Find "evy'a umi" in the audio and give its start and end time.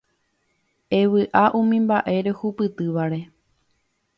0.99-1.77